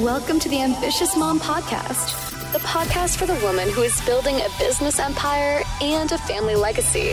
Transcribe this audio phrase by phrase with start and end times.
[0.00, 4.48] Welcome to the Ambitious Mom Podcast, the podcast for the woman who is building a
[4.58, 7.10] business empire and a family legacy.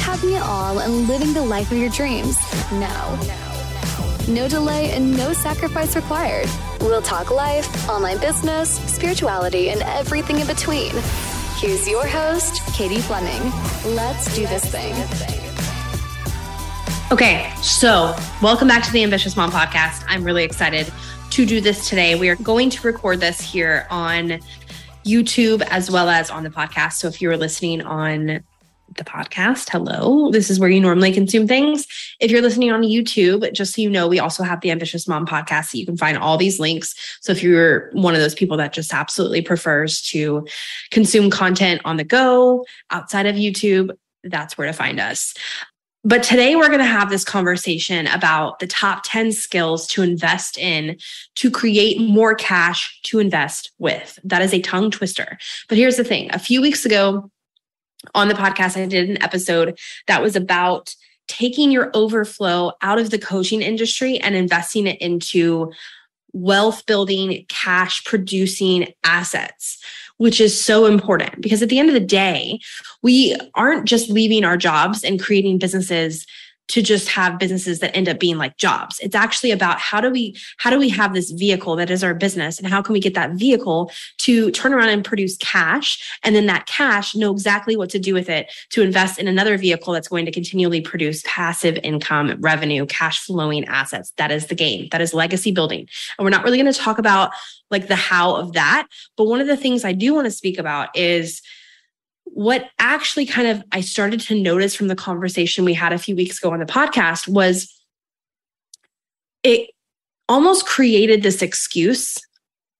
[0.00, 2.38] Having it all and living the life of your dreams
[2.72, 3.20] now.
[4.26, 6.48] No delay and no sacrifice required.
[6.80, 10.92] We'll talk life, online business, spirituality, and everything in between.
[11.58, 13.52] Here's your host, Katie Fleming.
[13.94, 14.94] Let's do this thing.
[17.12, 20.02] Okay, so welcome back to the Ambitious Mom Podcast.
[20.08, 20.90] I'm really excited
[21.36, 22.14] to do this today.
[22.14, 24.40] We are going to record this here on
[25.04, 26.94] YouTube as well as on the podcast.
[26.94, 28.42] So if you're listening on
[28.96, 31.86] the podcast, hello, this is where you normally consume things.
[32.20, 35.26] If you're listening on YouTube, just so you know, we also have the Ambitious Mom
[35.26, 35.66] podcast.
[35.66, 36.94] So you can find all these links.
[37.20, 40.46] So if you're one of those people that just absolutely prefers to
[40.90, 43.90] consume content on the go outside of YouTube,
[44.24, 45.34] that's where to find us.
[46.06, 50.56] But today we're going to have this conversation about the top 10 skills to invest
[50.56, 50.98] in
[51.34, 54.16] to create more cash to invest with.
[54.22, 55.36] That is a tongue twister.
[55.68, 57.28] But here's the thing a few weeks ago
[58.14, 60.94] on the podcast, I did an episode that was about
[61.26, 65.72] taking your overflow out of the coaching industry and investing it into
[66.36, 69.78] wealth building, cash producing assets
[70.18, 72.58] which is so important because at the end of the day,
[73.02, 76.26] we aren't just leaving our jobs and creating businesses
[76.68, 78.98] to just have businesses that end up being like jobs.
[79.00, 82.14] It's actually about how do we how do we have this vehicle that is our
[82.14, 86.34] business and how can we get that vehicle to turn around and produce cash and
[86.34, 89.92] then that cash know exactly what to do with it to invest in another vehicle
[89.92, 94.12] that's going to continually produce passive income, revenue, cash flowing assets.
[94.16, 94.88] That is the game.
[94.90, 95.88] That is legacy building.
[96.18, 97.30] And we're not really going to talk about
[97.70, 100.58] like the how of that, but one of the things I do want to speak
[100.58, 101.42] about is
[102.26, 106.14] what actually kind of I started to notice from the conversation we had a few
[106.14, 107.72] weeks ago on the podcast was
[109.42, 109.70] it
[110.28, 112.16] almost created this excuse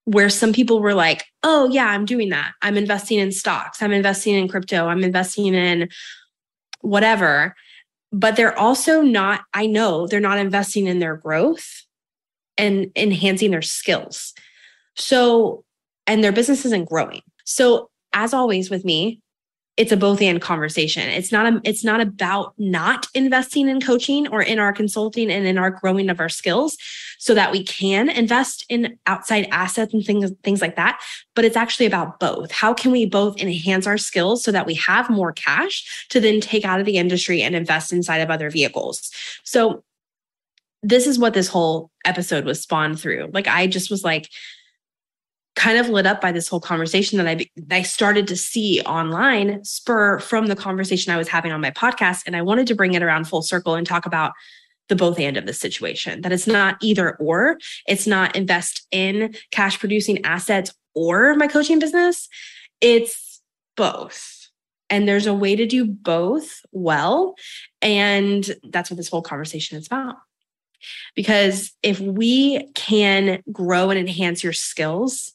[0.04, 2.52] where some people were like, oh, yeah, I'm doing that.
[2.62, 5.88] I'm investing in stocks, I'm investing in crypto, I'm investing in
[6.80, 7.54] whatever.
[8.12, 11.82] But they're also not, I know they're not investing in their growth
[12.56, 14.32] and enhancing their skills.
[14.96, 15.64] So,
[16.06, 17.22] and their business isn't growing.
[17.44, 19.20] So, as always with me,
[19.76, 21.06] it's a both and conversation.
[21.08, 25.46] It's not a, it's not about not investing in coaching or in our consulting and
[25.46, 26.78] in our growing of our skills
[27.18, 31.02] so that we can invest in outside assets and things things like that,
[31.34, 32.50] but it's actually about both.
[32.50, 36.40] How can we both enhance our skills so that we have more cash to then
[36.40, 39.10] take out of the industry and invest inside of other vehicles.
[39.44, 39.82] So
[40.82, 43.30] this is what this whole episode was spawned through.
[43.32, 44.30] Like I just was like
[45.56, 49.64] kind of lit up by this whole conversation that I I started to see online
[49.64, 52.22] spur from the conversation I was having on my podcast.
[52.26, 54.32] And I wanted to bring it around full circle and talk about
[54.88, 57.58] the both and of the situation that it's not either or.
[57.88, 62.28] It's not invest in cash producing assets or my coaching business.
[62.80, 63.40] It's
[63.76, 64.48] both.
[64.88, 67.34] And there's a way to do both well.
[67.82, 70.16] And that's what this whole conversation is about.
[71.16, 75.32] Because if we can grow and enhance your skills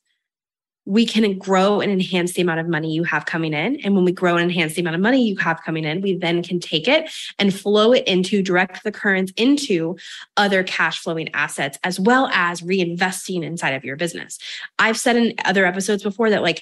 [0.91, 3.79] we can grow and enhance the amount of money you have coming in.
[3.79, 6.17] And when we grow and enhance the amount of money you have coming in, we
[6.17, 7.09] then can take it
[7.39, 9.95] and flow it into direct the currents into
[10.35, 14.37] other cash flowing assets, as well as reinvesting inside of your business.
[14.79, 16.61] I've said in other episodes before that, like,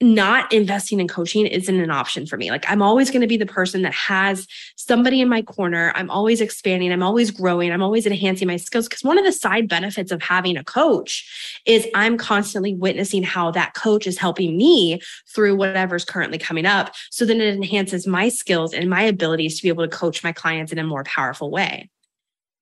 [0.00, 2.50] not investing in coaching isn't an option for me.
[2.50, 4.46] Like I'm always going to be the person that has
[4.76, 5.92] somebody in my corner.
[5.94, 6.92] I'm always expanding.
[6.92, 7.72] I'm always growing.
[7.72, 8.88] I'm always enhancing my skills.
[8.88, 13.50] Because one of the side benefits of having a coach is I'm constantly witnessing how
[13.52, 15.00] that coach is helping me
[15.34, 16.94] through whatever's currently coming up.
[17.10, 20.32] So then it enhances my skills and my abilities to be able to coach my
[20.32, 21.88] clients in a more powerful way.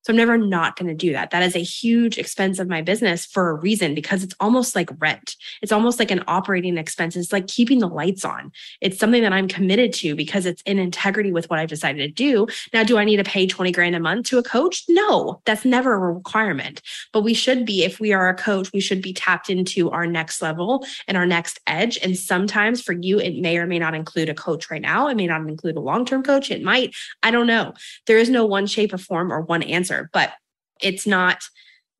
[0.04, 1.30] So I'm never not going to do that.
[1.30, 4.90] That is a huge expense of my business for a reason because it's almost like
[4.98, 5.34] rent.
[5.62, 7.16] It's almost like an operating expense.
[7.16, 8.52] It's like keeping the lights on.
[8.82, 12.08] It's something that I'm committed to because it's in integrity with what I've decided to
[12.08, 12.46] do.
[12.74, 14.84] Now, do I need to pay 20 grand a month to a coach?
[14.90, 16.82] No, that's never a requirement.
[17.14, 20.06] But we should be, if we are a coach, we should be tapped into our
[20.06, 21.98] next level and our next edge.
[22.02, 25.08] And sometimes for you, it may or may not include a coach right now.
[25.08, 26.50] It may not include a long term coach.
[26.50, 26.94] It might.
[27.22, 27.72] I don't know.
[28.06, 30.32] There is no one shape or form or one answer answer, but
[30.80, 31.44] it's not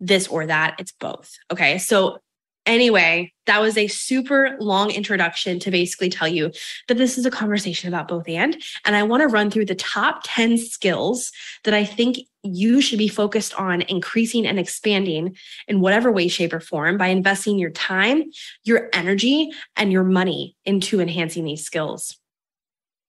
[0.00, 1.32] this or that, it's both.
[1.50, 1.78] Okay.
[1.78, 2.18] So,
[2.66, 6.50] anyway, that was a super long introduction to basically tell you
[6.88, 8.56] that this is a conversation about both and.
[8.84, 11.30] And I want to run through the top 10 skills
[11.64, 15.36] that I think you should be focused on increasing and expanding
[15.68, 18.24] in whatever way, shape, or form by investing your time,
[18.64, 22.16] your energy, and your money into enhancing these skills.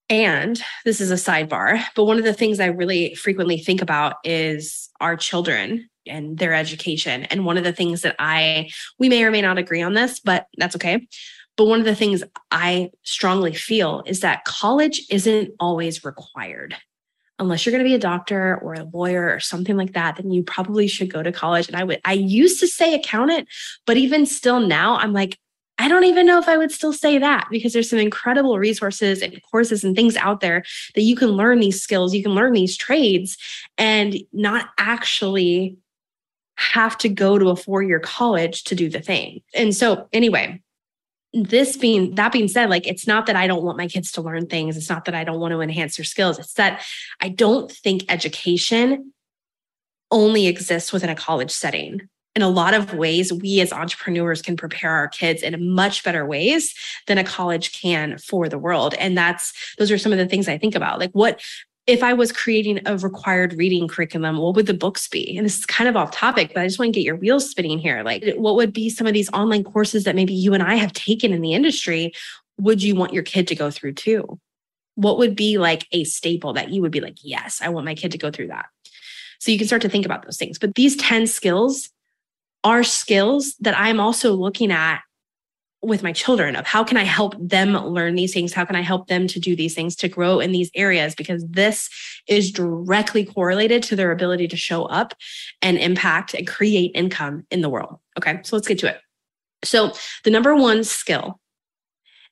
[0.10, 4.18] And this is a sidebar, but one of the things I really frequently think about
[4.24, 7.24] is our children and their education.
[7.26, 8.70] And one of the things that I,
[9.00, 11.08] we may or may not agree on this, but that's okay.
[11.58, 16.76] But one of the things I strongly feel is that college isn't always required.
[17.40, 20.32] Unless you're going to be a doctor or a lawyer or something like that, then
[20.32, 21.68] you probably should go to college.
[21.68, 23.48] And I would, I used to say accountant,
[23.86, 25.38] but even still now, I'm like,
[25.78, 29.22] I don't even know if I would still say that because there's some incredible resources
[29.22, 30.64] and courses and things out there
[30.96, 33.38] that you can learn these skills, you can learn these trades
[33.78, 35.78] and not actually
[36.58, 39.42] have to go to a four year college to do the thing.
[39.54, 40.62] And so, anyway,
[41.34, 44.22] this being that being said like it's not that i don't want my kids to
[44.22, 44.78] learn things.
[44.78, 46.40] It's not that i don't want to enhance their skills.
[46.40, 46.82] It's that
[47.20, 49.12] i don't think education
[50.12, 54.58] only exists within a college setting in a lot of ways, we as entrepreneurs can
[54.58, 56.76] prepare our kids in much better ways
[57.08, 58.94] than a college can for the world.
[58.96, 61.00] And that's, those are some of the things I think about.
[61.00, 61.42] Like, what,
[61.88, 65.38] if I was creating a required reading curriculum, what would the books be?
[65.38, 67.50] And this is kind of off topic, but I just want to get your wheels
[67.50, 68.04] spinning here.
[68.04, 70.94] Like, what would be some of these online courses that maybe you and I have
[70.94, 72.12] taken in the industry?
[72.60, 74.40] Would you want your kid to go through too?
[74.96, 77.96] What would be like a staple that you would be like, yes, I want my
[77.96, 78.66] kid to go through that?
[79.40, 80.58] So you can start to think about those things.
[80.58, 81.90] But these 10 skills
[82.66, 85.02] are skills that I'm also looking at
[85.84, 88.54] with my children of how can I help them learn these things?
[88.54, 91.14] How can I help them to do these things to grow in these areas?
[91.14, 91.90] Because this
[92.28, 95.14] is directly correlated to their ability to show up
[95.62, 98.00] and impact and create income in the world.
[98.18, 99.00] Okay, so let's get to it.
[99.64, 101.40] So, the number one skill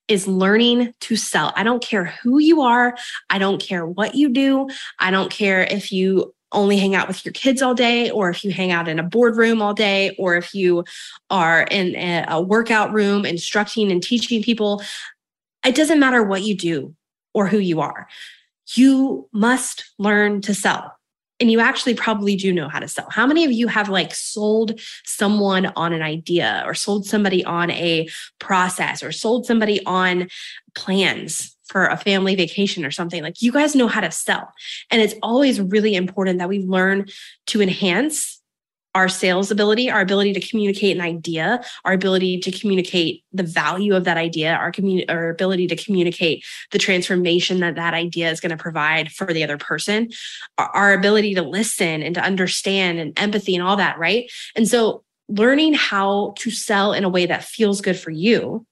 [0.07, 1.53] is learning to sell.
[1.55, 2.97] I don't care who you are.
[3.29, 4.67] I don't care what you do.
[4.99, 8.43] I don't care if you only hang out with your kids all day, or if
[8.43, 10.85] you hang out in a boardroom all day, or if you
[11.29, 11.95] are in
[12.27, 14.81] a workout room instructing and teaching people.
[15.65, 16.93] It doesn't matter what you do
[17.33, 18.07] or who you are.
[18.75, 20.93] You must learn to sell.
[21.39, 23.07] And you actually probably do know how to sell.
[23.09, 27.71] How many of you have like sold someone on an idea or sold somebody on
[27.71, 28.07] a
[28.39, 30.29] process or sold somebody on
[30.75, 34.51] plans for a family vacation or something, like you guys know how to sell.
[34.91, 37.07] And it's always really important that we learn
[37.47, 38.41] to enhance
[38.95, 43.95] our sales ability, our ability to communicate an idea, our ability to communicate the value
[43.95, 44.71] of that idea, our
[45.09, 49.43] our ability to communicate the transformation that that idea is going to provide for the
[49.43, 50.09] other person,
[50.57, 54.31] our, our ability to listen and to understand and empathy and all that, right?
[54.55, 58.65] And so learning how to sell in a way that feels good for you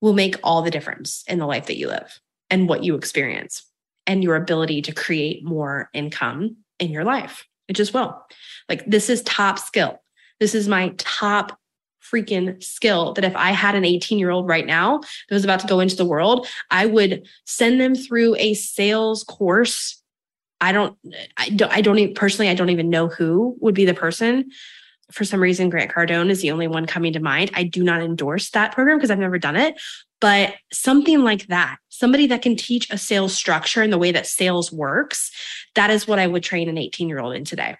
[0.00, 2.20] will make all the difference in the life that you live
[2.50, 3.64] and what you experience
[4.06, 7.46] and your ability to create more income in your life.
[7.68, 8.24] It just will.
[8.68, 10.00] Like, this is top skill.
[10.38, 11.58] This is my top
[12.02, 15.60] freaking skill that if I had an 18 year old right now that was about
[15.60, 20.00] to go into the world, I would send them through a sales course.
[20.60, 20.96] I don't,
[21.36, 24.50] I don't, I don't even personally, I don't even know who would be the person,
[25.10, 27.50] for some reason, Grant Cardone is the only one coming to mind.
[27.54, 29.80] I do not endorse that program because I've never done it,
[30.20, 34.26] but something like that, somebody that can teach a sales structure and the way that
[34.26, 35.30] sales works,
[35.74, 37.76] that is what I would train an 18 year old in today.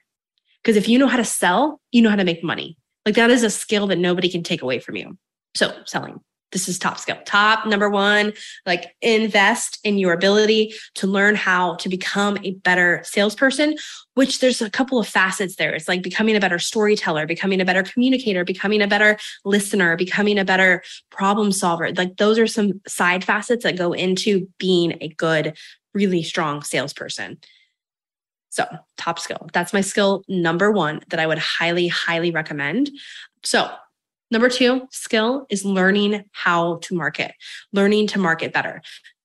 [0.62, 2.76] Because if you know how to sell, you know how to make money.
[3.04, 5.16] Like that is a skill that nobody can take away from you.
[5.54, 6.20] So, selling
[6.52, 7.18] this is top skill.
[7.24, 8.32] Top number one,
[8.64, 13.76] like invest in your ability to learn how to become a better salesperson,
[14.14, 15.74] which there's a couple of facets there.
[15.74, 20.38] It's like becoming a better storyteller, becoming a better communicator, becoming a better listener, becoming
[20.38, 21.92] a better problem solver.
[21.92, 25.56] Like those are some side facets that go into being a good,
[25.94, 27.38] really strong salesperson.
[28.50, 28.64] So,
[28.96, 29.50] top skill.
[29.52, 32.90] That's my skill number one that I would highly, highly recommend.
[33.44, 33.70] So,
[34.30, 37.32] Number two skill is learning how to market,
[37.72, 38.82] learning to market better.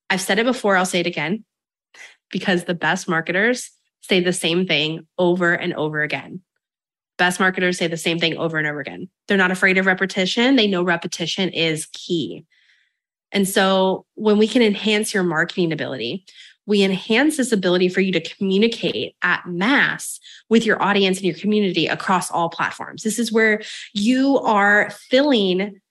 [0.10, 1.43] I've said it before, I'll say it again
[2.29, 6.41] because the best marketers say the same thing over and over again.
[7.17, 9.10] Best marketers say the same thing over and over again.
[9.27, 12.46] They're not afraid of repetition, they know repetition is key.
[13.31, 16.25] And so when we can enhance your marketing ability,
[16.65, 21.36] we enhance this ability for you to communicate at mass with your audience and your
[21.36, 23.03] community across all platforms.
[23.03, 23.62] This is where
[23.94, 25.82] you are filling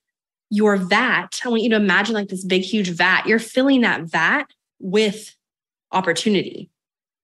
[0.48, 1.40] your vat.
[1.44, 3.26] I want you to imagine like this big, huge vat.
[3.26, 4.44] You're filling that vat
[4.78, 5.34] with
[5.92, 6.70] opportunity.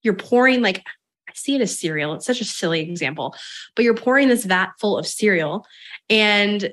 [0.03, 0.85] You're pouring like,
[1.29, 2.15] I see it as cereal.
[2.15, 3.35] It's such a silly example,
[3.75, 5.67] but you're pouring this vat full of cereal
[6.09, 6.73] and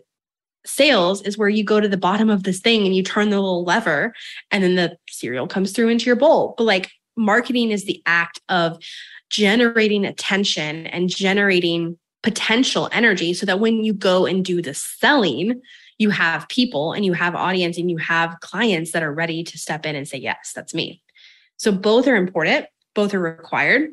[0.66, 3.40] sales is where you go to the bottom of this thing and you turn the
[3.40, 4.14] little lever
[4.52, 6.56] and then the cereal comes through into your bowl.
[6.58, 8.78] But like marketing is the act of
[9.30, 15.62] generating attention and generating potential energy so that when you go and do the selling,
[15.98, 19.58] you have people and you have audience and you have clients that are ready to
[19.58, 21.02] step in and say, Yes, that's me.
[21.58, 23.92] So both are important, both are required.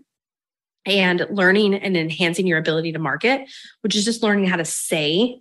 [0.86, 3.42] and learning and enhancing your ability to market,
[3.82, 5.38] which is just learning how to say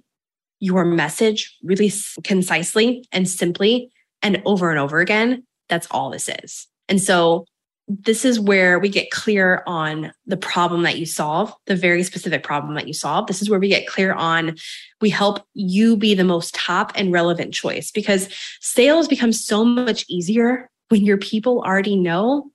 [0.60, 1.92] your message really
[2.24, 5.44] concisely and simply and over and over again.
[5.70, 6.68] That's all this is.
[6.88, 7.46] And so
[7.88, 12.44] this is where we get clear on the problem that you solve, the very specific
[12.44, 13.26] problem that you solve.
[13.26, 14.56] This is where we get clear on,
[15.02, 18.30] we help you be the most top and relevant choice because
[18.62, 22.52] sales becomes so much easier when your people already know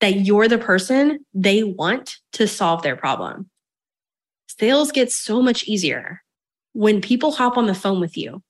[0.00, 3.50] that you're the person they want to solve their problem.
[4.46, 6.22] Sales gets so much easier
[6.76, 8.42] when people hop on the phone with you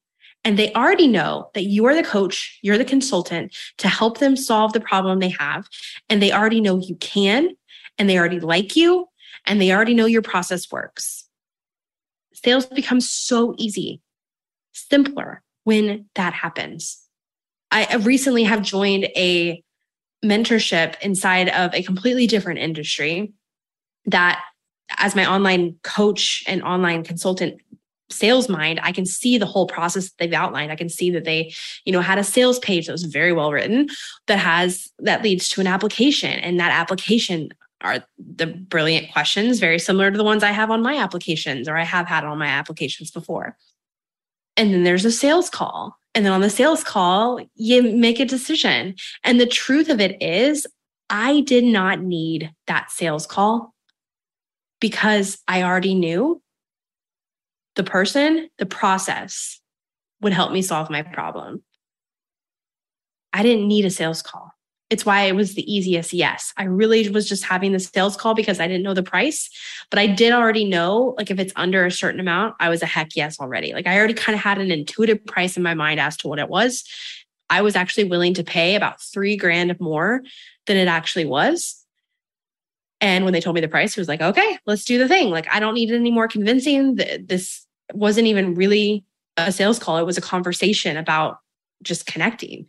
[0.43, 4.37] and they already know that you are the coach, you're the consultant to help them
[4.37, 5.69] solve the problem they have.
[6.09, 7.51] And they already know you can,
[7.99, 9.07] and they already like you,
[9.45, 11.29] and they already know your process works.
[12.35, 14.03] Sales becomes so easy,
[14.73, 17.01] simpler when that happens.
[17.71, 19.63] I recently have joined a
[20.25, 23.33] mentorship inside of a completely different industry
[24.07, 24.43] that
[24.99, 27.61] as my online coach and online consultant
[28.09, 30.73] sales mind i can see the whole process that they've outlined.
[30.73, 31.53] I can see that they
[31.85, 33.89] you know had a sales page that was very well written
[34.27, 36.39] that has that leads to an application.
[36.41, 37.51] And that application
[37.83, 41.77] are the brilliant questions very similar to the ones i have on my applications or
[41.77, 43.57] i have had on my applications before.
[44.57, 45.99] And then there's a sales call.
[46.15, 48.95] And then on the sales call you make a decision.
[49.23, 50.67] And the truth of it is
[51.11, 53.75] i did not need that sales call
[54.81, 56.43] because i already knew
[57.77, 59.61] the person, the process
[60.21, 61.63] would help me solve my problem.
[63.33, 64.51] I didn't need a sales call.
[64.89, 66.53] It's why it was the easiest yes.
[66.57, 69.51] I really was just having the sales call because I didn't know the price,
[69.91, 72.87] but I did already know like if it's under a certain amount, I was a
[72.87, 73.73] heck yes already.
[73.75, 76.39] Like I already kind of had an intuitive price in my mind as to what
[76.39, 76.85] it was.
[77.51, 80.23] I was actually willing to pay about three grand more
[80.67, 81.85] than it actually was.
[83.01, 85.31] And when they told me the price, it was like, okay, let's do the thing.
[85.31, 86.95] Like, I don't need any more convincing.
[86.95, 89.05] This wasn't even really
[89.37, 89.99] a sales call.
[89.99, 91.39] It was a conversation about
[91.83, 92.67] just connecting.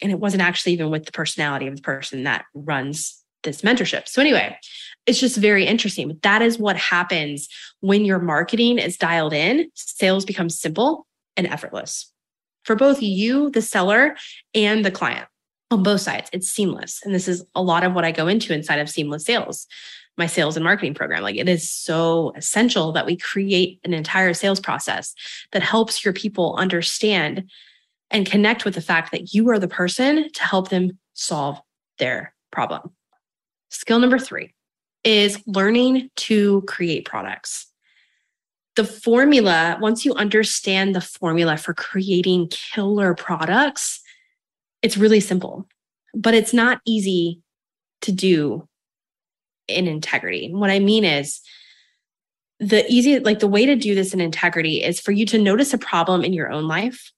[0.00, 4.08] And it wasn't actually even with the personality of the person that runs this mentorship.
[4.08, 4.56] So, anyway,
[5.06, 6.08] it's just very interesting.
[6.08, 7.48] But that is what happens
[7.80, 9.70] when your marketing is dialed in.
[9.74, 12.12] Sales becomes simple and effortless
[12.64, 14.16] for both you, the seller,
[14.54, 15.26] and the client
[15.70, 16.28] on both sides.
[16.32, 17.00] It's seamless.
[17.04, 19.66] And this is a lot of what I go into inside of seamless sales
[20.18, 21.22] my sales and marketing program.
[21.22, 25.14] Like it is so essential that we create an entire sales process
[25.52, 27.48] that helps your people understand
[28.10, 31.60] and connect with the fact that you are the person to help them solve
[31.98, 32.90] their problem.
[33.70, 34.54] Skill number three
[35.04, 37.66] is learning to create products.
[38.76, 44.00] The formula, once you understand the formula for creating killer products,
[44.82, 45.66] it's really simple,
[46.14, 47.40] but it's not easy
[48.02, 48.67] to do
[49.68, 50.46] in integrity.
[50.46, 51.40] And what I mean is,
[52.60, 55.72] the easy, like the way to do this in integrity is for you to notice
[55.72, 57.12] a problem in your own life,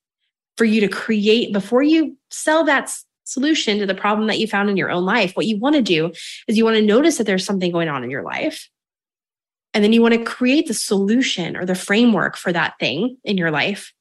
[0.57, 4.69] for you to create before you sell that solution to the problem that you found
[4.69, 5.33] in your own life.
[5.35, 6.12] What you want to do
[6.47, 8.69] is you want to notice that there's something going on in your life.
[9.73, 13.38] And then you want to create the solution or the framework for that thing in
[13.38, 13.92] your life.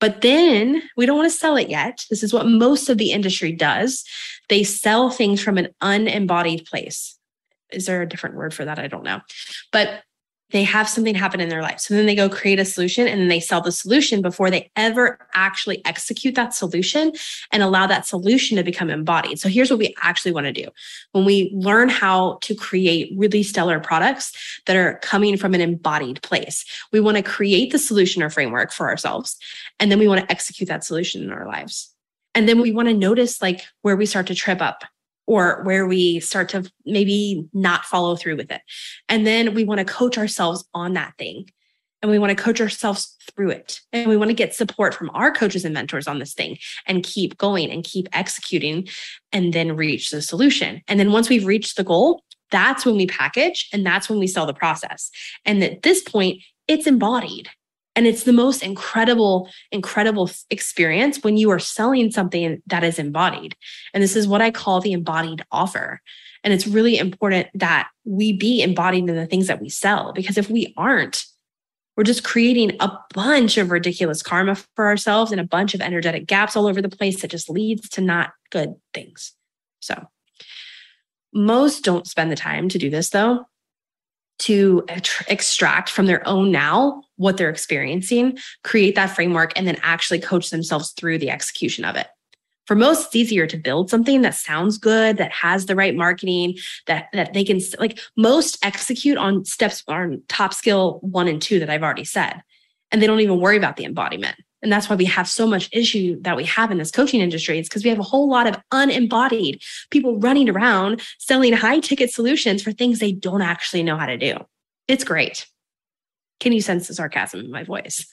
[0.00, 2.04] But then we don't want to sell it yet.
[2.10, 4.04] This is what most of the industry does.
[4.50, 7.18] They sell things from an unembodied place
[7.72, 8.78] is there a different word for that?
[8.78, 9.20] I don't know.
[9.72, 10.02] But
[10.50, 11.80] they have something happen in their life.
[11.80, 14.70] So then they go create a solution and then they sell the solution before they
[14.76, 17.12] ever actually execute that solution
[17.50, 19.40] and allow that solution to become embodied.
[19.40, 20.68] So here's what we actually want to do.
[21.12, 24.32] When we learn how to create really stellar products
[24.66, 28.70] that are coming from an embodied place, we want to create the solution or framework
[28.70, 29.36] for ourselves.
[29.80, 31.92] And then we want to execute that solution in our lives.
[32.34, 34.84] And then we want to notice like where we start to trip up
[35.26, 38.62] or where we start to maybe not follow through with it.
[39.08, 41.48] And then we want to coach ourselves on that thing.
[42.02, 43.80] And we want to coach ourselves through it.
[43.92, 47.02] And we want to get support from our coaches and mentors on this thing and
[47.02, 48.88] keep going and keep executing
[49.32, 50.82] and then reach the solution.
[50.86, 54.26] And then once we've reached the goal, that's when we package and that's when we
[54.26, 55.10] sell the process.
[55.46, 57.48] And at this point, it's embodied.
[57.96, 63.54] And it's the most incredible, incredible experience when you are selling something that is embodied.
[63.92, 66.00] And this is what I call the embodied offer.
[66.42, 70.36] And it's really important that we be embodied in the things that we sell, because
[70.36, 71.24] if we aren't,
[71.96, 76.26] we're just creating a bunch of ridiculous karma for ourselves and a bunch of energetic
[76.26, 79.32] gaps all over the place that just leads to not good things.
[79.80, 80.08] So,
[81.32, 83.46] most don't spend the time to do this though
[84.40, 84.84] to
[85.28, 90.50] extract from their own now what they're experiencing, create that framework, and then actually coach
[90.50, 92.08] themselves through the execution of it.
[92.66, 96.56] For most, it's easier to build something that sounds good, that has the right marketing,
[96.86, 101.58] that that they can like most execute on steps on top skill one and two
[101.60, 102.42] that I've already said.
[102.90, 104.36] And they don't even worry about the embodiment.
[104.64, 107.58] And that's why we have so much issue that we have in this coaching industry.
[107.58, 112.10] It's because we have a whole lot of unembodied people running around selling high ticket
[112.10, 114.38] solutions for things they don't actually know how to do.
[114.88, 115.46] It's great.
[116.40, 118.06] Can you sense the sarcasm in my voice?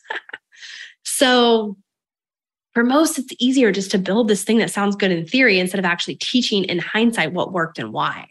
[1.03, 1.77] so,
[2.73, 5.79] for most, it's easier just to build this thing that sounds good in theory instead
[5.79, 8.27] of actually teaching in hindsight what worked and why,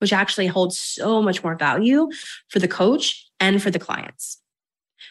[0.00, 2.10] which actually holds so much more value
[2.48, 4.42] for the coach and for the clients.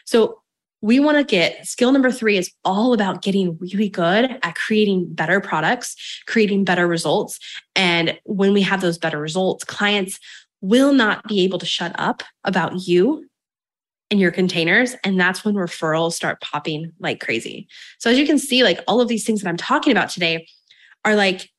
[0.04, 0.42] So,
[0.86, 5.12] we want to get skill number three is all about getting really good at creating
[5.12, 5.96] better products,
[6.28, 7.40] creating better results.
[7.74, 10.20] And when we have those better results, clients
[10.60, 13.28] will not be able to shut up about you
[14.12, 14.94] and your containers.
[15.02, 17.66] And that's when referrals start popping like crazy.
[17.98, 20.46] So, as you can see, like all of these things that I'm talking about today
[21.04, 21.50] are like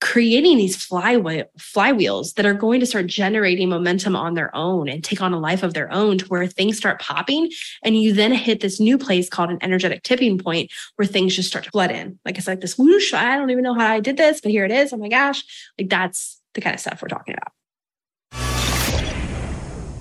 [0.00, 5.02] creating these flywheel flywheels that are going to start generating momentum on their own and
[5.02, 7.50] take on a life of their own to where things start popping
[7.82, 11.48] and you then hit this new place called an energetic tipping point where things just
[11.48, 12.18] start to flood in.
[12.24, 14.64] Like it's like this whoosh i don't even know how i did this but here
[14.64, 14.92] it is.
[14.92, 15.42] Oh my gosh.
[15.78, 17.52] Like that's the kind of stuff we're talking about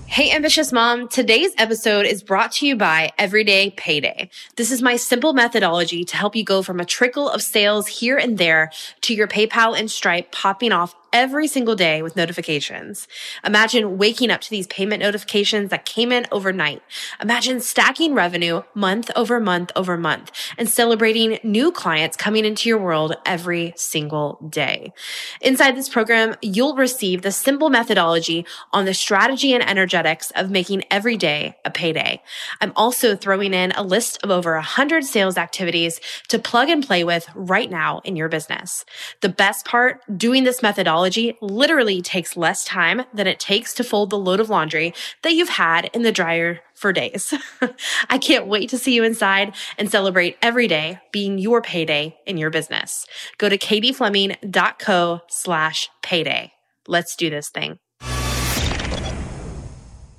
[0.10, 1.10] Hey, ambitious mom.
[1.10, 4.30] Today's episode is brought to you by Everyday Payday.
[4.56, 8.18] This is my simple methodology to help you go from a trickle of sales here
[8.18, 8.72] and there
[9.02, 13.08] to your PayPal and Stripe popping off every single day with notifications.
[13.44, 16.84] Imagine waking up to these payment notifications that came in overnight.
[17.20, 22.78] Imagine stacking revenue month over month over month and celebrating new clients coming into your
[22.78, 24.94] world every single day.
[25.42, 30.84] Inside this program, you'll receive the simple methodology on the strategy and energetics of making
[30.92, 32.22] every day a payday.
[32.62, 37.04] I'm also throwing in a list of over 100 sales activities to plug and play
[37.04, 38.86] with right now in your business.
[39.22, 41.07] The best part, doing this methodology
[41.42, 45.50] literally takes less time than it takes to fold the load of laundry that you've
[45.50, 47.34] had in the dryer for days.
[48.10, 52.38] I can't wait to see you inside and celebrate every day being your payday in
[52.38, 53.06] your business.
[53.38, 56.52] Go to katiefleming.co slash payday.
[56.88, 57.80] Let's do this thing.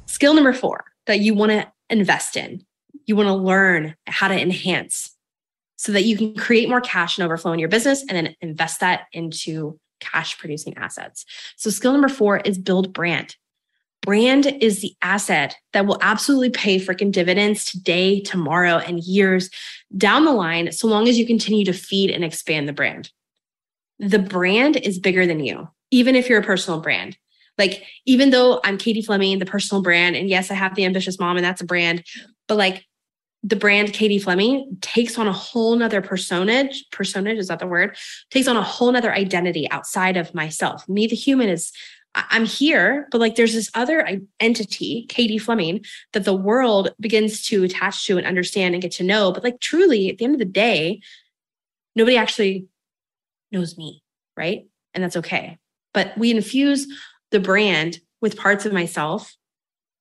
[0.07, 2.65] Skill number four that you want to invest in,
[3.07, 5.15] you want to learn how to enhance
[5.77, 8.81] so that you can create more cash and overflow in your business and then invest
[8.81, 11.25] that into cash producing assets.
[11.57, 13.37] So, skill number four is build brand.
[14.03, 19.51] Brand is the asset that will absolutely pay freaking dividends today, tomorrow, and years
[19.97, 23.11] down the line, so long as you continue to feed and expand the brand.
[23.99, 27.19] The brand is bigger than you, even if you're a personal brand.
[27.59, 31.19] Like, even though I'm Katie Fleming, the personal brand, and yes, I have the ambitious
[31.19, 32.05] mom, and that's a brand,
[32.47, 32.87] but like
[33.43, 36.85] the brand Katie Fleming takes on a whole nother personage.
[36.91, 37.97] Personage, is that the word?
[38.31, 40.89] Takes on a whole nother identity outside of myself.
[40.89, 41.73] Me, the human, is
[42.15, 47.65] I'm here, but like there's this other entity, Katie Fleming, that the world begins to
[47.65, 49.31] attach to and understand and get to know.
[49.31, 51.01] But like truly, at the end of the day,
[51.95, 52.67] nobody actually
[53.53, 54.03] knows me,
[54.37, 54.67] right?
[54.95, 55.59] And that's okay.
[55.95, 56.87] But we infuse
[57.31, 59.37] the brand with parts of myself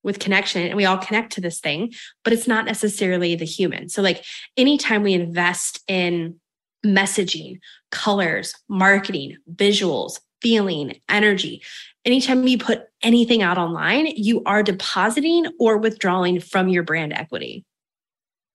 [0.03, 3.89] with connection and we all connect to this thing, but it's not necessarily the human.
[3.89, 4.23] So, like,
[4.55, 6.39] anytime we invest in
[6.85, 7.59] messaging,
[7.91, 11.61] colors, marketing, visuals, feeling, energy,
[12.05, 17.65] anytime you put anything out online, you are depositing or withdrawing from your brand equity.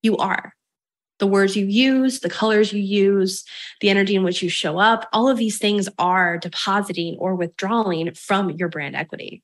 [0.03, 0.55] You are.
[1.19, 3.45] The words you use, the colors you use,
[3.81, 8.15] the energy in which you show up, all of these things are depositing or withdrawing
[8.15, 9.43] from your brand equity.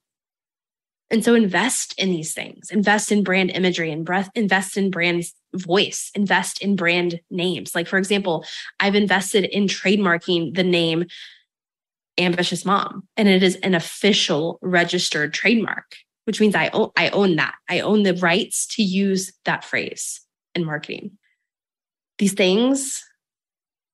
[1.10, 5.24] And so invest in these things, invest in brand imagery and breath, invest in brand
[5.54, 7.74] voice, invest in brand names.
[7.74, 8.44] Like, for example,
[8.78, 11.06] I've invested in trademarking the name
[12.18, 15.94] Ambitious Mom, and it is an official registered trademark,
[16.24, 17.54] which means I own, I own that.
[17.68, 20.20] I own the rights to use that phrase
[20.54, 21.12] in marketing.
[22.18, 23.02] These things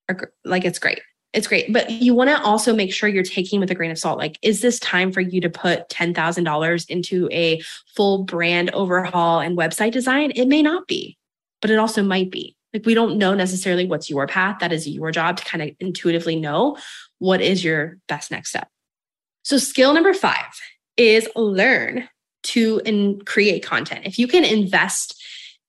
[0.08, 1.00] are like, it's great
[1.34, 1.72] it's great.
[1.72, 4.18] But you want to also make sure you're taking with a grain of salt.
[4.18, 7.60] Like, is this time for you to put $10,000 into a
[7.94, 10.30] full brand overhaul and website design?
[10.36, 11.18] It may not be,
[11.60, 12.56] but it also might be.
[12.72, 14.58] Like, we don't know necessarily what's your path.
[14.60, 16.78] That is your job to kind of intuitively know
[17.18, 18.68] what is your best next step.
[19.42, 20.60] So, skill number five
[20.96, 22.08] is learn
[22.44, 24.02] to in create content.
[24.04, 25.20] If you can invest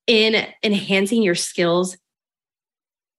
[0.06, 1.96] in enhancing your skills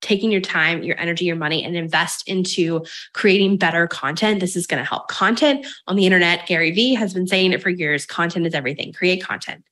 [0.01, 4.67] taking your time, your energy, your money, and invest into creating better content, this is
[4.67, 5.07] going to help.
[5.07, 8.93] Content on the internet, Gary Vee has been saying it for years content is everything.
[8.93, 9.63] Create content,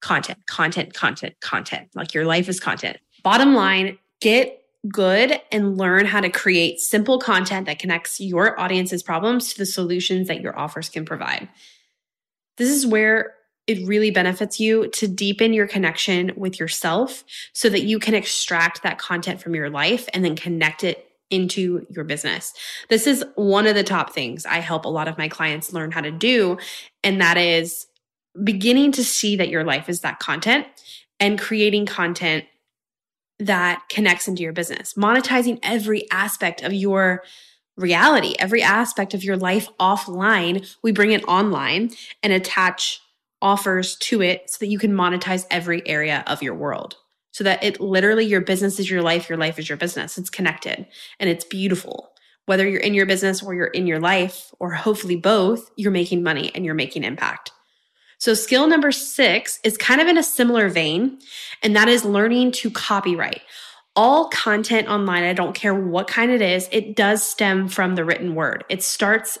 [0.00, 1.88] content, content, content, content.
[1.94, 2.98] Like your life is content.
[3.22, 9.02] Bottom line, get good and learn how to create simple content that connects your audience's
[9.02, 11.48] problems to the solutions that your offers can provide.
[12.56, 13.34] This is where
[13.66, 18.82] it really benefits you to deepen your connection with yourself so that you can extract
[18.82, 22.52] that content from your life and then connect it into your business.
[22.90, 25.90] This is one of the top things I help a lot of my clients learn
[25.90, 26.58] how to do.
[27.02, 27.86] And that is
[28.42, 30.66] beginning to see that your life is that content
[31.18, 32.44] and creating content
[33.38, 37.22] that connects into your business, monetizing every aspect of your
[37.76, 40.68] reality, every aspect of your life offline.
[40.82, 41.90] We bring it online
[42.22, 43.00] and attach
[43.42, 46.96] offers to it so that you can monetize every area of your world.
[47.32, 50.18] So that it literally, your business is your life, your life is your business.
[50.18, 50.86] It's connected
[51.18, 52.10] and it's beautiful.
[52.46, 56.22] Whether you're in your business or you're in your life, or hopefully both, you're making
[56.22, 57.52] money and you're making impact.
[58.18, 61.18] So, skill number six is kind of in a similar vein,
[61.62, 63.40] and that is learning to copywrite.
[63.96, 68.04] All content online, I don't care what kind it is, it does stem from the
[68.04, 68.64] written word.
[68.68, 69.38] It starts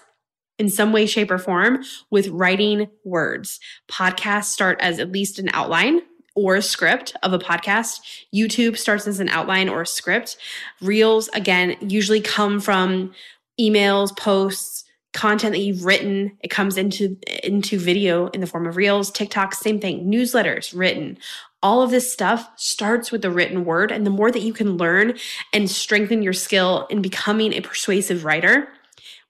[0.58, 3.58] in some way, shape, or form with writing words.
[3.90, 6.02] Podcasts start as at least an outline
[6.34, 8.00] or a script of a podcast.
[8.34, 10.36] YouTube starts as an outline or a script.
[10.80, 13.12] Reels, again, usually come from
[13.60, 18.76] emails, posts, content that you've written it comes into into video in the form of
[18.76, 21.18] reels tiktok same thing newsletters written
[21.62, 24.76] all of this stuff starts with the written word and the more that you can
[24.78, 25.14] learn
[25.52, 28.68] and strengthen your skill in becoming a persuasive writer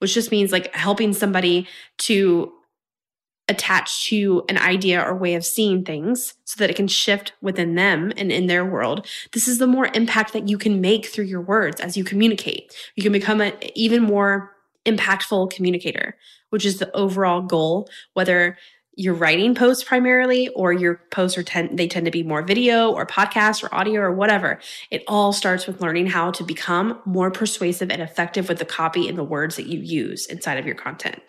[0.02, 1.64] which just means like helping somebody
[1.96, 2.52] to
[3.46, 7.76] attach to an idea or way of seeing things so that it can shift within
[7.76, 9.06] them and in their world.
[9.32, 12.74] This is the more impact that you can make through your words as you communicate.
[12.96, 14.50] You can become an even more
[14.86, 16.16] impactful communicator,
[16.50, 18.58] which is the overall goal, whether
[18.94, 22.92] you're writing posts primarily or your posts are tend they tend to be more video
[22.92, 24.58] or podcast or audio or whatever.
[24.90, 29.08] It all starts with learning how to become more persuasive and effective with the copy
[29.08, 31.20] and the words that you use inside of your content.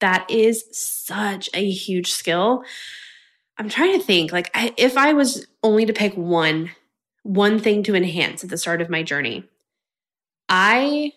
[0.00, 2.64] That is such a huge skill.
[3.58, 6.70] I'm trying to think like I, if i was only to pick one
[7.22, 9.44] one thing to enhance at the start of my journey
[10.48, 11.12] i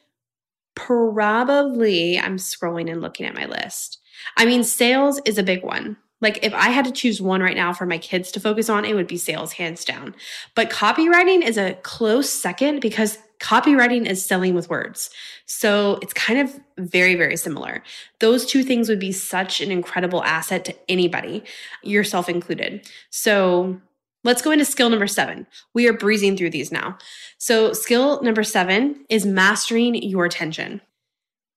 [0.76, 4.00] probably I'm scrolling and looking at my list.
[4.38, 5.98] I mean, sales is a big one.
[6.22, 8.86] Like if I had to choose one right now for my kids to focus on,
[8.86, 10.16] it would be sales hands down.
[10.56, 15.10] But copywriting is a close second because copywriting is selling with words.
[15.46, 17.84] So it's kind of very, very similar.
[18.20, 21.44] Those two things would be such an incredible asset to anybody,
[21.84, 22.90] yourself included.
[23.10, 23.80] So
[24.26, 25.46] Let's go into skill number seven.
[25.76, 26.98] We are breezing through these now.
[27.38, 30.82] So, skill number seven is mastering your attention.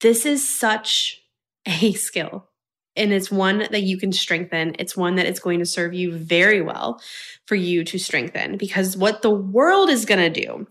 [0.03, 1.23] This is such
[1.65, 2.47] a skill,
[2.99, 4.75] and it's one that you can strengthen.
[4.79, 7.01] It's one that is going to serve you very well
[7.47, 10.67] for you to strengthen because what the world is going to do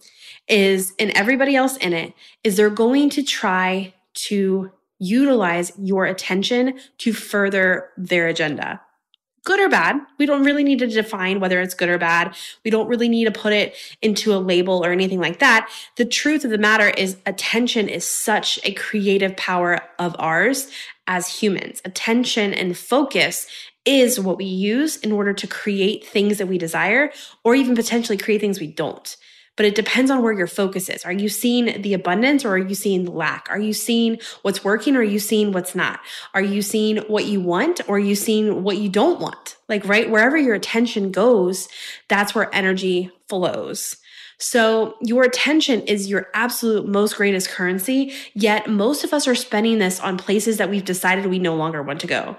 [0.48, 2.14] is, and everybody else in it,
[2.44, 8.82] is they're going to try to utilize your attention to further their agenda
[9.48, 9.96] good or bad.
[10.18, 12.36] We don't really need to define whether it's good or bad.
[12.66, 15.70] We don't really need to put it into a label or anything like that.
[15.96, 20.70] The truth of the matter is attention is such a creative power of ours
[21.08, 21.82] as humans.
[21.86, 23.48] Attention and focus
[23.86, 27.10] is what we use in order to create things that we desire
[27.46, 29.16] or even potentially create things we don't
[29.58, 31.04] but it depends on where your focus is.
[31.04, 33.48] Are you seeing the abundance or are you seeing the lack?
[33.50, 36.00] Are you seeing what's working or are you seeing what's not?
[36.34, 39.58] Are you seeing what you want or are you seeing what you don't want?
[39.68, 41.68] Like, right, wherever your attention goes,
[42.08, 43.98] that's where energy flows.
[44.40, 49.80] So, your attention is your absolute most greatest currency, yet most of us are spending
[49.80, 52.38] this on places that we've decided we no longer want to go.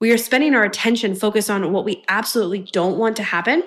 [0.00, 3.62] We are spending our attention focused on what we absolutely don't want to happen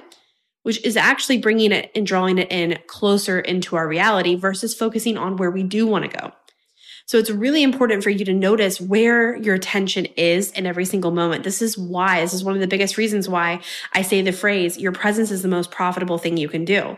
[0.67, 5.17] which is actually bringing it and drawing it in closer into our reality versus focusing
[5.17, 6.33] on where we do want to go.
[7.05, 11.11] So it's really important for you to notice where your attention is in every single
[11.11, 11.45] moment.
[11.45, 13.61] This is why, this is one of the biggest reasons why
[13.93, 16.97] I say the phrase, your presence is the most profitable thing you can do.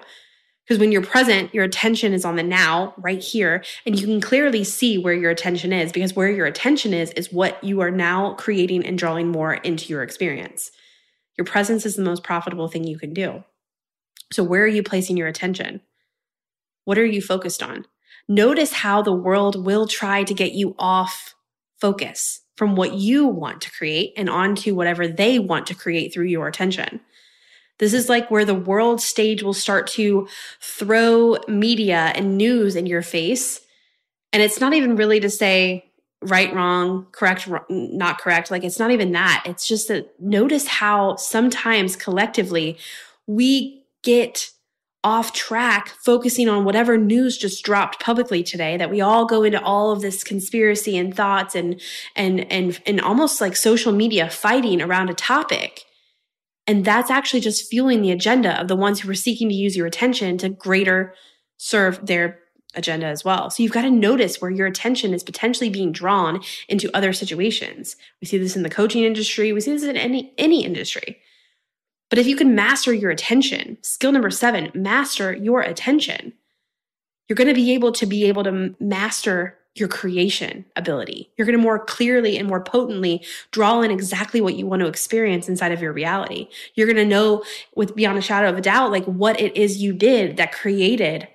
[0.66, 4.20] Because when you're present, your attention is on the now, right here, and you can
[4.20, 7.92] clearly see where your attention is because where your attention is, is what you are
[7.92, 10.72] now creating and drawing more into your experience.
[11.38, 13.44] Your presence is the most profitable thing you can do.
[14.32, 15.82] So, where are you placing your attention?
[16.86, 17.86] What are you focused on?
[18.28, 21.34] Notice how the world will try to get you off
[21.80, 26.26] focus from what you want to create and onto whatever they want to create through
[26.26, 27.00] your attention.
[27.80, 30.28] This is like where the world stage will start to
[30.62, 33.62] throw media and news in your face.
[34.34, 35.90] And it's not even really to say
[36.22, 38.52] right, wrong, correct, not correct.
[38.52, 39.44] Like it's not even that.
[39.46, 42.78] It's just that notice how sometimes collectively
[43.26, 44.50] we get
[45.02, 49.62] off track focusing on whatever news just dropped publicly today that we all go into
[49.62, 51.80] all of this conspiracy and thoughts and
[52.18, 55.86] and and and almost like social media fighting around a topic
[56.68, 59.76] and that's actually just fueling the agenda of the ones who are seeking to use
[59.76, 61.16] your attention to greater
[61.58, 62.40] serve their
[62.76, 63.50] agenda as well.
[63.50, 67.96] So you've got to notice where your attention is potentially being drawn into other situations.
[68.22, 71.20] We see this in the coaching industry, we see this in any any industry.
[72.10, 76.34] But if you can master your attention, skill number 7, master your attention.
[77.28, 81.32] You're going to be able to be able to master your creation ability.
[81.38, 84.88] You're going to more clearly and more potently draw in exactly what you want to
[84.88, 86.50] experience inside of your reality.
[86.74, 87.44] You're going to know
[87.76, 91.28] with beyond a shadow of a doubt like what it is you did that created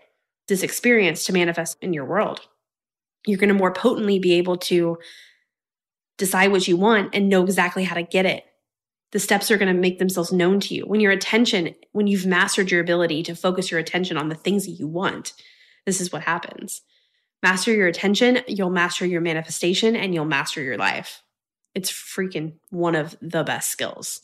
[0.49, 2.41] this experience to manifest in your world.
[3.27, 4.99] You're going to more potently be able to
[6.19, 8.45] decide what you want and know exactly how to get it.
[9.15, 10.83] The steps are going to make themselves known to you.
[10.83, 14.67] When your attention, when you've mastered your ability to focus your attention on the things
[14.67, 15.35] that you want,
[15.87, 16.83] this is what happens.
[17.41, 21.23] Master your attention, you'll master your manifestation, and you'll master your life.
[21.77, 24.21] It's freaking one of the best skills.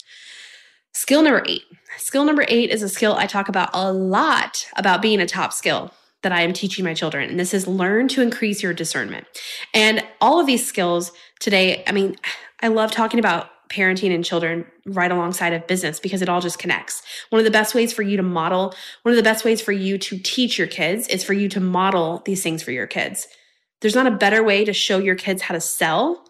[0.92, 1.62] Skill number eight.
[1.98, 5.52] Skill number eight is a skill I talk about a lot about being a top
[5.52, 7.30] skill that I am teaching my children.
[7.30, 9.28] And this is learn to increase your discernment.
[9.72, 12.16] And all of these skills today, I mean,
[12.60, 16.58] I love talking about parenting and children right alongside of business because it all just
[16.58, 17.02] connects.
[17.30, 19.72] One of the best ways for you to model, one of the best ways for
[19.72, 23.28] you to teach your kids is for you to model these things for your kids.
[23.80, 26.24] There's not a better way to show your kids how to sell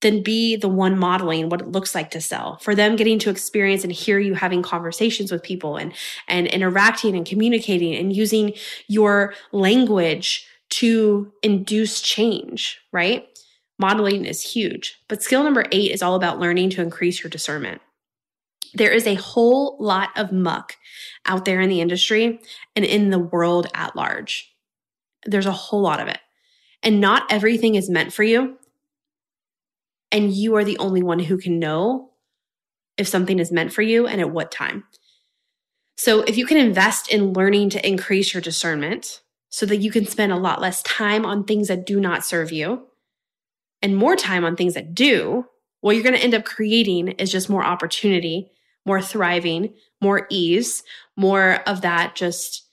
[0.00, 3.30] than be the one modeling what it looks like to sell for them getting to
[3.30, 5.94] experience and hear you having conversations with people and
[6.28, 8.52] and interacting and communicating and using
[8.86, 13.33] your language to induce change right
[13.78, 17.80] modeling is huge but skill number 8 is all about learning to increase your discernment.
[18.74, 20.76] There is a whole lot of muck
[21.26, 22.40] out there in the industry
[22.74, 24.52] and in the world at large.
[25.24, 26.18] There's a whole lot of it.
[26.82, 28.58] And not everything is meant for you.
[30.10, 32.10] And you are the only one who can know
[32.96, 34.84] if something is meant for you and at what time.
[35.96, 40.04] So, if you can invest in learning to increase your discernment so that you can
[40.06, 42.86] spend a lot less time on things that do not serve you
[43.84, 45.46] and more time on things that do,
[45.82, 48.50] what you're going to end up creating is just more opportunity,
[48.86, 50.82] more thriving, more ease,
[51.18, 52.66] more of that just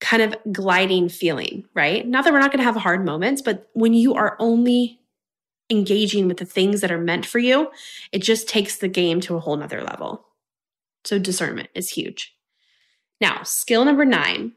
[0.00, 2.08] kind of gliding feeling, right?
[2.08, 4.98] Not that we're not going to have hard moments, but when you are only
[5.68, 7.70] engaging with the things that are meant for you,
[8.10, 10.24] it just takes the game to a whole nother level.
[11.04, 12.34] So discernment is huge.
[13.20, 14.52] Now, skill number nine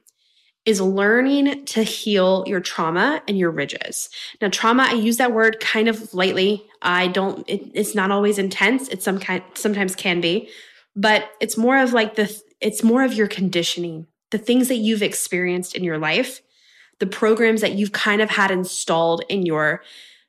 [0.66, 4.10] is learning to heal your trauma and your ridges.
[4.42, 6.64] Now, trauma, I use that word kind of lightly.
[6.82, 8.88] I don't, it, it's not always intense.
[8.90, 10.50] It's some kind, sometimes can be,
[10.96, 15.02] but it's more of like the, it's more of your conditioning, the things that you've
[15.02, 16.42] experienced in your life,
[17.00, 19.82] the programs that you've kind of had installed in your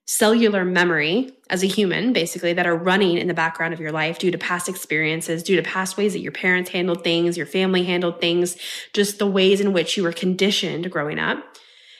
[0.04, 4.18] cellular memory as a human, basically, that are running in the background of your life
[4.18, 7.84] due to past experiences, due to past ways that your parents handled things, your family
[7.84, 8.56] handled things,
[8.92, 11.42] just the ways in which you were conditioned growing up.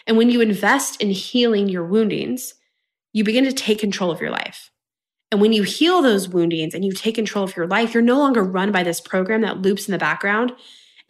[0.07, 2.55] And when you invest in healing your woundings,
[3.13, 4.71] you begin to take control of your life.
[5.31, 8.19] And when you heal those woundings and you take control of your life, you're no
[8.19, 10.53] longer run by this program that loops in the background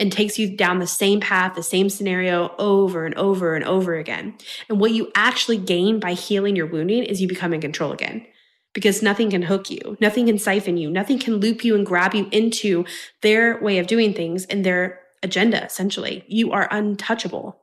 [0.02, 3.94] and takes you down the same path, the same scenario over and over and over
[3.94, 4.36] again.
[4.68, 8.26] And what you actually gain by healing your wounding is you become in control again.
[8.74, 12.14] Because nothing can hook you, nothing can siphon you, nothing can loop you and grab
[12.14, 12.84] you into
[13.20, 16.24] their way of doing things and their agenda, essentially.
[16.26, 17.62] You are untouchable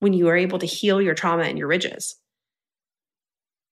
[0.00, 2.16] when you are able to heal your trauma and your ridges.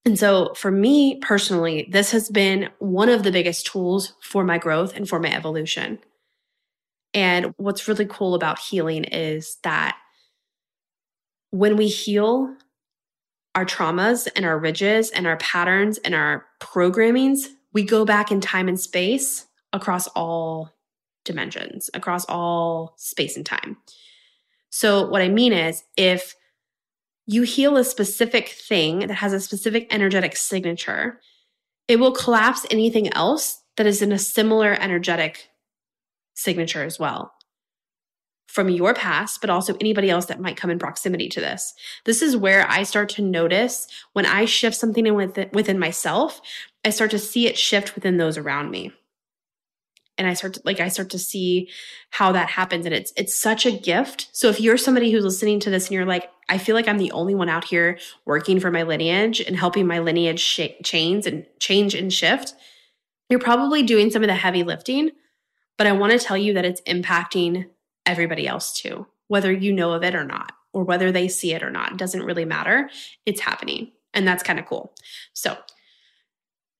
[0.04, 4.56] And so, for me personally, this has been one of the biggest tools for my
[4.56, 5.98] growth and for my evolution.
[7.16, 9.96] And what's really cool about healing is that
[11.50, 12.54] when we heal
[13.54, 18.42] our traumas and our ridges and our patterns and our programmings, we go back in
[18.42, 20.74] time and space across all
[21.24, 23.78] dimensions, across all space and time.
[24.68, 26.34] So, what I mean is, if
[27.24, 31.18] you heal a specific thing that has a specific energetic signature,
[31.88, 35.48] it will collapse anything else that is in a similar energetic
[36.36, 37.32] signature as well
[38.56, 41.74] from your past, but also anybody else that might come in proximity to this.
[42.04, 46.40] This is where I start to notice when I shift something in within, within myself,
[46.82, 48.92] I start to see it shift within those around me.
[50.16, 51.68] And I start to like I start to see
[52.08, 54.30] how that happens and it's it's such a gift.
[54.32, 56.96] So if you're somebody who's listening to this and you're like I feel like I'm
[56.96, 61.26] the only one out here working for my lineage and helping my lineage sh- change
[61.26, 62.54] and change and shift,
[63.28, 65.10] you're probably doing some of the heavy lifting
[65.76, 67.68] but I want to tell you that it's impacting
[68.04, 71.62] everybody else too, whether you know of it or not, or whether they see it
[71.62, 71.92] or not.
[71.92, 72.90] It doesn't really matter.
[73.24, 73.92] It's happening.
[74.14, 74.94] And that's kind of cool.
[75.34, 75.56] So,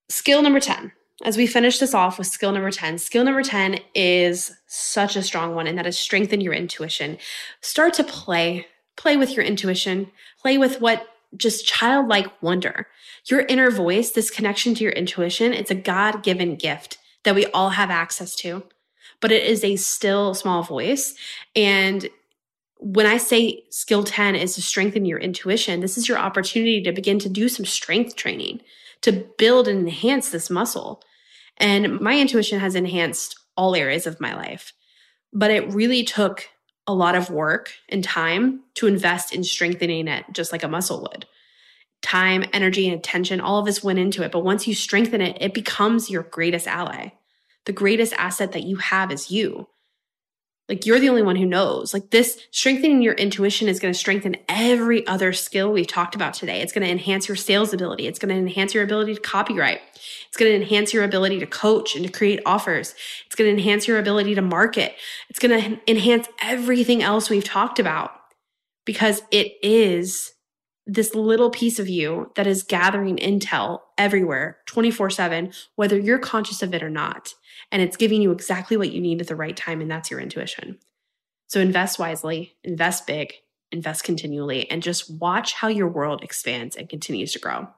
[0.08, 0.92] skill number 10.
[1.24, 5.22] As we finish this off with skill number 10, skill number 10 is such a
[5.22, 7.16] strong one, and that is strengthen your intuition.
[7.62, 11.06] Start to play, play with your intuition, play with what
[11.36, 12.86] just childlike wonder.
[13.30, 17.46] Your inner voice, this connection to your intuition, it's a God given gift that we
[17.46, 18.62] all have access to,
[19.20, 21.14] but it is a still small voice.
[21.54, 22.08] And
[22.78, 26.92] when I say skill 10 is to strengthen your intuition, this is your opportunity to
[26.92, 28.60] begin to do some strength training,
[29.02, 31.02] to build and enhance this muscle.
[31.56, 34.72] And my intuition has enhanced all areas of my life,
[35.32, 36.48] but it really took
[36.86, 41.02] a lot of work and time to invest in strengthening it, just like a muscle
[41.02, 41.26] would.
[42.02, 44.30] Time, energy, and attention, all of this went into it.
[44.30, 47.08] But once you strengthen it, it becomes your greatest ally.
[47.66, 49.68] The greatest asset that you have is you.
[50.68, 51.94] Like you're the only one who knows.
[51.94, 56.34] Like this strengthening your intuition is going to strengthen every other skill we've talked about
[56.34, 56.60] today.
[56.60, 58.08] It's going to enhance your sales ability.
[58.08, 59.78] It's going to enhance your ability to copywrite.
[60.28, 62.94] It's going to enhance your ability to coach and to create offers.
[63.26, 64.94] It's going to enhance your ability to market.
[65.28, 68.10] It's going to enhance everything else we've talked about
[68.84, 70.32] because it is
[70.84, 76.60] this little piece of you that is gathering intel everywhere 24 7, whether you're conscious
[76.62, 77.34] of it or not
[77.76, 80.18] and it's giving you exactly what you need at the right time, and that's your
[80.18, 80.78] intuition.
[81.46, 83.34] So invest wisely, invest big,
[83.70, 87.68] invest continually, and just watch how your world expands and continues to grow.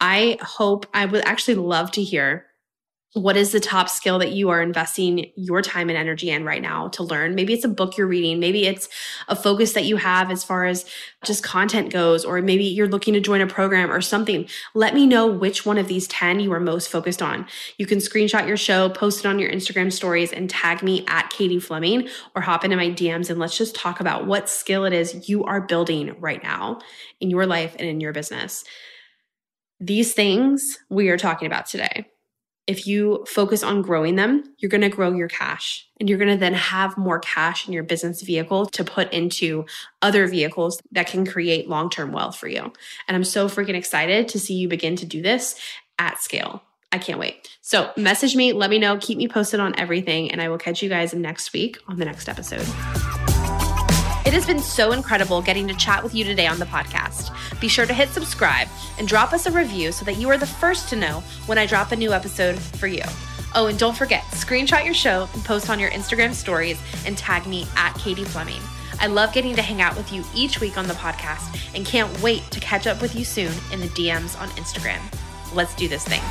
[0.00, 2.46] I hope I would actually love to hear
[3.14, 6.60] what is the top skill that you are investing your time and energy in right
[6.60, 7.36] now to learn?
[7.36, 8.40] Maybe it's a book you're reading.
[8.40, 8.88] Maybe it's
[9.28, 10.84] a focus that you have as far as
[11.24, 14.48] just content goes, or maybe you're looking to join a program or something.
[14.74, 17.46] Let me know which one of these 10 you are most focused on.
[17.78, 21.30] You can screenshot your show, post it on your Instagram stories, and tag me at
[21.30, 24.92] Katie Fleming or hop into my DMs and let's just talk about what skill it
[24.92, 26.80] is you are building right now
[27.20, 28.64] in your life and in your business.
[29.78, 32.06] These things we are talking about today
[32.66, 36.30] if you focus on growing them, you're going to grow your cash and you're going
[36.30, 39.66] to then have more cash in your business vehicle to put into
[40.00, 42.72] other vehicles that can create long term wealth for you.
[43.06, 45.60] And I'm so freaking excited to see you begin to do this
[45.98, 46.62] at scale.
[46.90, 47.48] I can't wait.
[47.60, 50.80] So, message me, let me know, keep me posted on everything, and I will catch
[50.80, 53.23] you guys next week on the next episode.
[54.24, 57.30] It has been so incredible getting to chat with you today on the podcast.
[57.60, 60.46] Be sure to hit subscribe and drop us a review so that you are the
[60.46, 63.02] first to know when I drop a new episode for you.
[63.54, 67.46] Oh, and don't forget, screenshot your show and post on your Instagram stories and tag
[67.46, 68.62] me at Katie Fleming.
[68.98, 72.22] I love getting to hang out with you each week on the podcast and can't
[72.22, 75.00] wait to catch up with you soon in the DMs on Instagram.
[75.54, 76.22] Let's do this thing.